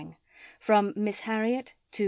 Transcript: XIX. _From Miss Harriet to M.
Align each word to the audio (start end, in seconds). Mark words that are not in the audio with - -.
XIX. 0.01 0.15
_From 0.59 0.97
Miss 0.97 1.19
Harriet 1.19 1.75
to 1.91 1.99
M. 1.99 1.99